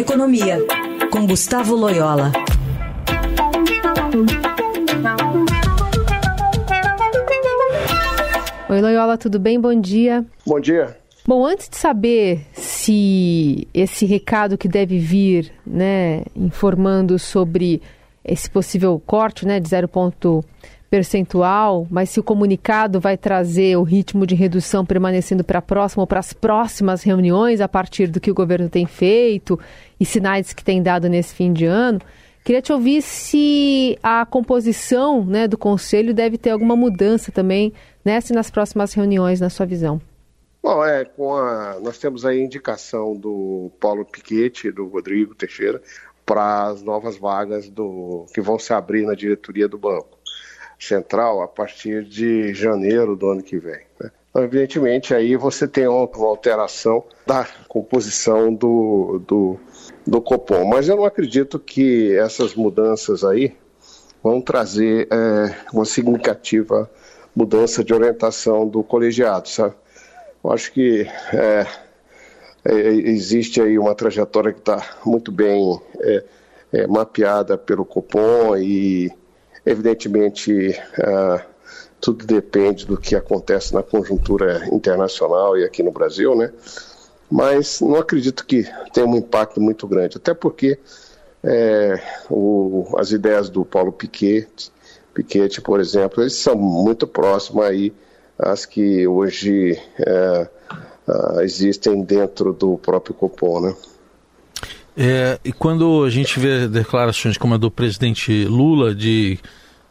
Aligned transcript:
Economia, 0.00 0.56
com 1.12 1.26
Gustavo 1.26 1.76
Loyola. 1.76 2.32
Oi, 8.70 8.80
Loyola, 8.80 9.18
tudo 9.18 9.38
bem? 9.38 9.60
Bom 9.60 9.78
dia. 9.78 10.24
Bom 10.46 10.58
dia. 10.58 10.96
Bom, 11.26 11.44
antes 11.44 11.68
de 11.68 11.76
saber 11.76 12.46
se 12.54 13.68
esse 13.74 14.06
recado 14.06 14.56
que 14.56 14.66
deve 14.66 14.98
vir, 14.98 15.52
né, 15.66 16.22
informando 16.34 17.18
sobre 17.18 17.82
esse 18.24 18.48
possível 18.48 18.98
corte, 19.06 19.46
né, 19.46 19.60
de 19.60 19.68
0 19.68 19.86
ponto 19.86 20.42
percentual, 20.90 21.86
mas 21.88 22.10
se 22.10 22.18
o 22.18 22.22
comunicado 22.22 22.98
vai 22.98 23.16
trazer 23.16 23.76
o 23.76 23.84
ritmo 23.84 24.26
de 24.26 24.34
redução 24.34 24.84
permanecendo 24.84 25.44
para 25.44 25.60
a 25.60 25.62
próxima 25.62 26.02
ou 26.02 26.06
para 26.06 26.18
as 26.18 26.32
próximas 26.32 27.04
reuniões 27.04 27.60
a 27.60 27.68
partir 27.68 28.08
do 28.08 28.20
que 28.20 28.30
o 28.30 28.34
governo 28.34 28.68
tem 28.68 28.86
feito 28.86 29.58
e 30.00 30.04
sinais 30.04 30.52
que 30.52 30.64
tem 30.64 30.82
dado 30.82 31.08
nesse 31.08 31.32
fim 31.32 31.52
de 31.52 31.64
ano, 31.64 32.00
queria 32.44 32.60
te 32.60 32.72
ouvir 32.72 33.02
se 33.02 33.96
a 34.02 34.26
composição 34.26 35.24
né, 35.24 35.46
do 35.46 35.56
conselho 35.56 36.12
deve 36.12 36.36
ter 36.36 36.50
alguma 36.50 36.74
mudança 36.74 37.30
também 37.30 37.72
nessa 38.04 38.32
e 38.32 38.36
nas 38.36 38.50
próximas 38.50 38.92
reuniões, 38.92 39.40
na 39.40 39.48
sua 39.48 39.66
visão. 39.66 40.00
Bom, 40.60 40.84
é, 40.84 41.04
com 41.04 41.36
a, 41.36 41.78
nós 41.80 41.98
temos 41.98 42.26
a 42.26 42.34
indicação 42.34 43.14
do 43.14 43.70
Paulo 43.78 44.04
Piquete 44.04 44.72
do 44.72 44.88
Rodrigo 44.88 45.36
Teixeira 45.36 45.80
para 46.26 46.66
as 46.66 46.82
novas 46.82 47.16
vagas 47.16 47.68
do, 47.70 48.26
que 48.34 48.40
vão 48.40 48.58
se 48.58 48.72
abrir 48.72 49.06
na 49.06 49.14
diretoria 49.14 49.68
do 49.68 49.78
banco 49.78 50.19
central 50.80 51.42
a 51.42 51.48
partir 51.48 52.04
de 52.04 52.54
janeiro 52.54 53.14
do 53.14 53.30
ano 53.30 53.42
que 53.42 53.58
vem. 53.58 53.80
Né? 54.00 54.10
Então, 54.30 54.44
evidentemente, 54.44 55.14
aí 55.14 55.36
você 55.36 55.66
tem 55.66 55.86
uma 55.86 56.08
alteração 56.26 57.04
da 57.26 57.46
composição 57.68 58.54
do, 58.54 59.20
do, 59.26 59.58
do 60.06 60.20
Copom. 60.20 60.64
Mas 60.64 60.88
eu 60.88 60.96
não 60.96 61.04
acredito 61.04 61.58
que 61.58 62.16
essas 62.16 62.54
mudanças 62.54 63.24
aí 63.24 63.56
vão 64.22 64.40
trazer 64.40 65.08
é, 65.10 65.54
uma 65.72 65.84
significativa 65.84 66.88
mudança 67.34 67.82
de 67.82 67.92
orientação 67.92 68.66
do 68.68 68.82
colegiado, 68.82 69.48
sabe? 69.48 69.74
Eu 70.42 70.52
acho 70.52 70.72
que 70.72 71.06
é, 71.32 71.66
é, 72.64 72.72
existe 72.88 73.60
aí 73.60 73.78
uma 73.78 73.94
trajetória 73.94 74.52
que 74.52 74.60
está 74.60 74.82
muito 75.04 75.32
bem 75.32 75.80
é, 76.00 76.24
é, 76.72 76.86
mapeada 76.86 77.58
pelo 77.58 77.84
Copom 77.84 78.56
e 78.56 79.10
Evidentemente, 79.64 80.70
uh, 80.98 81.40
tudo 82.00 82.24
depende 82.24 82.86
do 82.86 82.96
que 82.96 83.14
acontece 83.14 83.74
na 83.74 83.82
conjuntura 83.82 84.66
internacional 84.72 85.58
e 85.58 85.64
aqui 85.64 85.82
no 85.82 85.92
Brasil, 85.92 86.34
né? 86.34 86.52
Mas 87.30 87.80
não 87.80 87.96
acredito 87.96 88.44
que 88.44 88.66
tenha 88.92 89.06
um 89.06 89.16
impacto 89.16 89.60
muito 89.60 89.86
grande, 89.86 90.16
até 90.16 90.34
porque 90.34 90.78
é, 91.44 92.00
o, 92.28 92.86
as 92.96 93.12
ideias 93.12 93.48
do 93.48 93.64
Paulo 93.64 93.92
Piquet, 93.92 94.48
Piquet, 95.14 95.60
por 95.60 95.80
exemplo, 95.80 96.22
eles 96.22 96.34
são 96.34 96.56
muito 96.56 97.06
próximas 97.06 97.66
aí 97.66 97.92
às 98.38 98.64
que 98.64 99.06
hoje 99.06 99.78
é, 99.98 100.48
uh, 101.08 101.40
existem 101.42 102.02
dentro 102.02 102.52
do 102.52 102.78
próprio 102.78 103.14
Copom, 103.14 103.60
né? 103.60 103.76
É, 105.02 105.38
e 105.42 105.50
quando 105.50 106.04
a 106.04 106.10
gente 106.10 106.38
vê 106.38 106.68
declarações 106.68 107.38
como 107.38 107.54
a 107.54 107.56
do 107.56 107.70
presidente 107.70 108.44
Lula 108.44 108.94
de, 108.94 109.38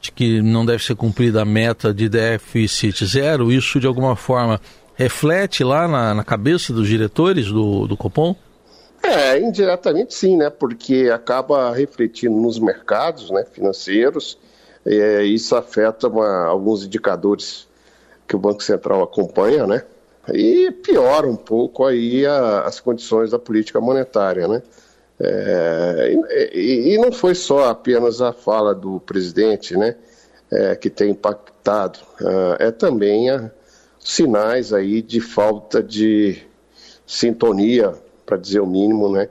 de, 0.00 0.10
que 0.10 0.42
não 0.42 0.66
deve 0.66 0.82
ser 0.82 0.96
cumprida 0.96 1.42
a 1.42 1.44
meta 1.44 1.94
de 1.94 2.08
déficit 2.08 3.06
zero, 3.06 3.52
isso 3.52 3.78
de 3.78 3.86
alguma 3.86 4.16
forma 4.16 4.60
reflete 4.96 5.62
lá 5.62 5.86
na, 5.86 6.12
na 6.12 6.24
cabeça 6.24 6.72
dos 6.72 6.88
diretores 6.88 7.46
do, 7.46 7.86
do 7.86 7.96
Copom? 7.96 8.34
É, 9.00 9.38
indiretamente 9.38 10.12
sim, 10.12 10.36
né? 10.36 10.50
Porque 10.50 11.08
acaba 11.14 11.72
refletindo 11.72 12.34
nos 12.34 12.58
mercados 12.58 13.30
né, 13.30 13.44
financeiros, 13.44 14.36
é, 14.84 15.22
isso 15.22 15.54
afeta 15.54 16.08
uma, 16.08 16.46
alguns 16.46 16.84
indicadores 16.84 17.68
que 18.26 18.34
o 18.34 18.40
Banco 18.40 18.60
Central 18.60 19.04
acompanha, 19.04 19.68
né? 19.68 19.84
E 20.34 20.72
piora 20.82 21.28
um 21.28 21.36
pouco 21.36 21.84
aí 21.84 22.26
a, 22.26 22.62
as 22.62 22.80
condições 22.80 23.30
da 23.30 23.38
política 23.38 23.80
monetária, 23.80 24.48
né? 24.48 24.60
É, 25.18 26.14
e, 26.52 26.94
e, 26.94 26.98
não 26.98 27.10
foi 27.10 27.34
só 27.34 27.70
apenas 27.70 28.20
a 28.20 28.32
fala 28.32 28.74
do 28.74 29.00
presidente 29.00 29.74
né, 29.76 29.96
é, 30.50 30.76
que 30.76 30.90
tem 30.90 31.10
impactado, 31.10 31.98
é, 32.58 32.66
é 32.66 32.70
também 32.70 33.30
a, 33.30 33.50
sinais 33.98 34.72
aí 34.72 35.02
de 35.02 35.20
falta 35.20 35.82
de 35.82 36.42
sintonia, 37.06 37.94
para 38.24 38.36
dizer 38.36 38.60
o 38.60 38.66
mínimo, 38.66 39.10
né, 39.10 39.28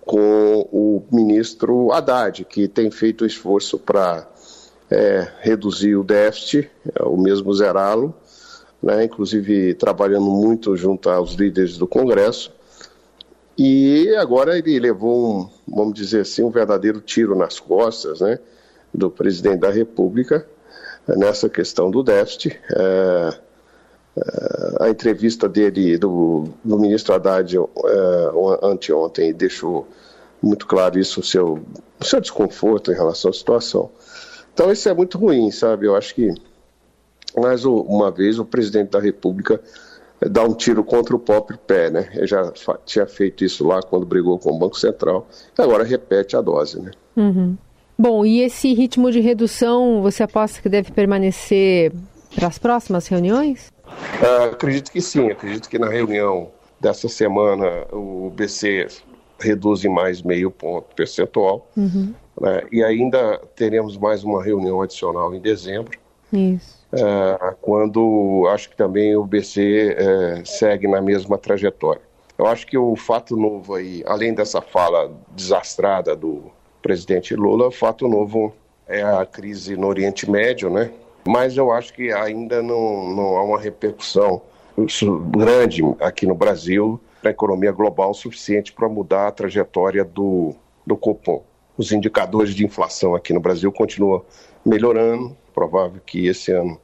com 0.00 0.68
o 0.72 1.02
ministro 1.12 1.92
Haddad, 1.92 2.44
que 2.44 2.66
tem 2.66 2.90
feito 2.90 3.24
esforço 3.24 3.78
para 3.78 4.26
é, 4.90 5.28
reduzir 5.40 5.94
o 5.96 6.02
déficit, 6.02 6.70
é, 6.94 7.04
o 7.04 7.16
mesmo 7.16 7.54
zerá-lo, 7.54 8.14
né, 8.82 9.04
inclusive 9.04 9.74
trabalhando 9.74 10.30
muito 10.30 10.76
junto 10.76 11.08
aos 11.08 11.34
líderes 11.34 11.78
do 11.78 11.86
Congresso, 11.86 12.52
e 13.62 14.16
agora 14.16 14.56
ele 14.56 14.80
levou, 14.80 15.52
vamos 15.68 15.92
dizer 15.92 16.22
assim, 16.22 16.42
um 16.42 16.48
verdadeiro 16.48 16.98
tiro 16.98 17.36
nas 17.36 17.60
costas 17.60 18.22
né, 18.22 18.38
do 18.94 19.10
presidente 19.10 19.58
da 19.58 19.68
República 19.68 20.46
nessa 21.06 21.46
questão 21.46 21.90
do 21.90 22.02
déficit. 22.02 22.58
É, 22.74 23.34
é, 24.16 24.76
a 24.80 24.88
entrevista 24.88 25.46
dele, 25.46 25.98
do, 25.98 26.48
do 26.64 26.78
ministro 26.78 27.12
Haddad, 27.12 27.54
é, 27.54 27.60
anteontem, 28.62 29.34
deixou 29.34 29.86
muito 30.40 30.66
claro 30.66 30.98
isso, 30.98 31.20
o 31.20 31.22
seu, 31.22 31.60
o 32.00 32.04
seu 32.04 32.18
desconforto 32.18 32.90
em 32.90 32.94
relação 32.94 33.30
à 33.30 33.34
situação. 33.34 33.90
Então, 34.54 34.72
isso 34.72 34.88
é 34.88 34.94
muito 34.94 35.18
ruim, 35.18 35.50
sabe? 35.50 35.86
Eu 35.86 35.94
acho 35.94 36.14
que, 36.14 36.32
mais 37.36 37.66
uma 37.66 38.10
vez, 38.10 38.38
o 38.38 38.44
presidente 38.46 38.92
da 38.92 39.00
República 39.00 39.60
dar 40.28 40.44
um 40.44 40.54
tiro 40.54 40.84
contra 40.84 41.16
o 41.16 41.18
próprio 41.18 41.58
pé, 41.58 41.90
né? 41.90 42.10
Ele 42.14 42.26
já 42.26 42.52
tinha 42.84 43.06
feito 43.06 43.44
isso 43.44 43.66
lá 43.66 43.82
quando 43.82 44.04
brigou 44.04 44.38
com 44.38 44.50
o 44.50 44.58
Banco 44.58 44.78
Central, 44.78 45.26
e 45.58 45.62
agora 45.62 45.84
repete 45.84 46.36
a 46.36 46.40
dose, 46.40 46.80
né? 46.80 46.90
Uhum. 47.16 47.56
Bom, 47.98 48.24
e 48.24 48.40
esse 48.40 48.72
ritmo 48.72 49.10
de 49.10 49.20
redução, 49.20 50.00
você 50.02 50.22
aposta 50.22 50.60
que 50.60 50.68
deve 50.68 50.90
permanecer 50.90 51.92
para 52.34 52.48
as 52.48 52.58
próximas 52.58 53.06
reuniões? 53.06 53.70
Uh, 53.86 54.52
acredito 54.52 54.90
que 54.90 55.00
sim, 55.00 55.30
acredito 55.30 55.68
que 55.68 55.78
na 55.78 55.88
reunião 55.88 56.50
dessa 56.80 57.08
semana 57.08 57.86
o 57.92 58.30
BC 58.30 58.86
reduz 59.38 59.84
em 59.84 59.88
mais 59.88 60.22
meio 60.22 60.50
ponto 60.50 60.94
percentual, 60.94 61.68
uhum. 61.76 62.14
né? 62.40 62.62
e 62.70 62.82
ainda 62.82 63.38
teremos 63.54 63.96
mais 63.96 64.24
uma 64.24 64.42
reunião 64.42 64.80
adicional 64.80 65.34
em 65.34 65.40
dezembro. 65.40 65.98
Isso 66.32 66.80
é, 66.92 67.54
quando 67.60 68.46
acho 68.52 68.70
que 68.70 68.76
também 68.76 69.16
o 69.16 69.24
BC 69.24 69.96
é, 69.96 70.42
segue 70.44 70.88
na 70.88 71.00
mesma 71.00 71.38
trajetória. 71.38 72.02
Eu 72.36 72.46
acho 72.46 72.66
que 72.66 72.76
o 72.76 72.96
fato 72.96 73.36
novo 73.36 73.74
aí, 73.74 74.02
além 74.06 74.34
dessa 74.34 74.60
fala 74.60 75.12
desastrada 75.36 76.16
do 76.16 76.50
presidente 76.82 77.34
Lula, 77.34 77.68
o 77.68 77.70
fato 77.70 78.08
novo 78.08 78.52
é 78.88 79.02
a 79.02 79.24
crise 79.26 79.76
no 79.76 79.86
Oriente 79.86 80.28
Médio, 80.28 80.70
né? 80.70 80.90
Mas 81.26 81.56
eu 81.56 81.70
acho 81.70 81.92
que 81.92 82.10
ainda 82.10 82.62
não, 82.62 83.14
não 83.14 83.36
há 83.36 83.44
uma 83.44 83.60
repercussão 83.60 84.40
grande 85.30 85.82
aqui 86.00 86.26
no 86.26 86.34
Brasil 86.34 86.98
para 87.20 87.30
a 87.30 87.32
economia 87.32 87.70
global 87.70 88.14
suficiente 88.14 88.72
para 88.72 88.88
mudar 88.88 89.28
a 89.28 89.30
trajetória 89.30 90.02
do, 90.02 90.54
do 90.86 90.96
Copom. 90.96 91.44
Os 91.76 91.92
indicadores 91.92 92.54
de 92.54 92.64
inflação 92.64 93.14
aqui 93.14 93.34
no 93.34 93.40
Brasil 93.40 93.70
continuam 93.70 94.24
melhorando, 94.64 95.36
provável 95.50 96.00
que 96.04 96.26
esse 96.26 96.52
ano 96.52 96.80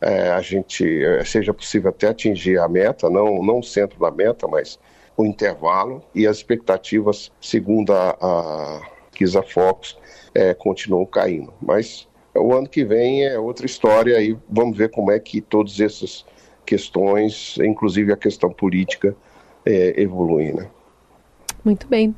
é, 0.00 0.30
a 0.30 0.40
gente 0.40 1.04
é, 1.04 1.24
seja 1.24 1.52
possível 1.52 1.90
até 1.90 2.08
atingir 2.08 2.58
a 2.58 2.68
meta, 2.68 3.10
não, 3.10 3.42
não 3.42 3.58
o 3.60 3.62
centro 3.62 3.98
da 3.98 4.10
meta, 4.10 4.46
mas 4.46 4.78
o 5.16 5.24
intervalo 5.24 6.02
e 6.14 6.26
as 6.26 6.38
expectativas, 6.38 7.32
segundo 7.40 7.92
a, 7.92 8.16
a 8.20 8.80
Kisa 9.12 9.42
Fox, 9.42 9.96
é, 10.34 10.54
continuam 10.54 11.04
caindo. 11.04 11.52
Mas 11.60 12.08
o 12.34 12.54
ano 12.54 12.68
que 12.68 12.84
vem 12.84 13.24
é 13.24 13.38
outra 13.38 13.66
história 13.66 14.20
e 14.20 14.36
vamos 14.48 14.76
ver 14.76 14.90
como 14.90 15.10
é 15.10 15.18
que 15.18 15.40
todas 15.40 15.80
essas 15.80 16.24
questões, 16.64 17.58
inclusive 17.58 18.12
a 18.12 18.16
questão 18.16 18.50
política, 18.50 19.16
é, 19.66 20.00
evoluem. 20.00 20.52
Né? 20.52 20.68
Muito 21.64 21.88
bem. 21.88 22.14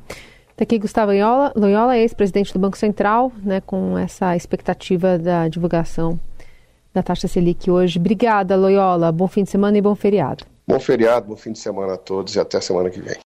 Está 0.61 0.75
aqui 0.75 0.77
Gustavo 0.77 1.11
Loyola, 1.55 1.97
ex-presidente 1.97 2.53
do 2.53 2.59
Banco 2.59 2.77
Central, 2.77 3.31
né, 3.43 3.61
com 3.61 3.97
essa 3.97 4.35
expectativa 4.35 5.17
da 5.17 5.47
divulgação 5.47 6.19
da 6.93 7.01
taxa 7.01 7.27
Selic 7.27 7.71
hoje. 7.71 7.97
Obrigada, 7.97 8.55
Loyola. 8.55 9.11
Bom 9.11 9.27
fim 9.27 9.43
de 9.43 9.49
semana 9.49 9.79
e 9.79 9.81
bom 9.81 9.95
feriado. 9.95 10.45
Bom 10.67 10.79
feriado, 10.79 11.25
bom 11.25 11.35
fim 11.35 11.51
de 11.51 11.57
semana 11.57 11.95
a 11.95 11.97
todos 11.97 12.35
e 12.35 12.39
até 12.39 12.61
semana 12.61 12.91
que 12.91 13.01
vem. 13.01 13.17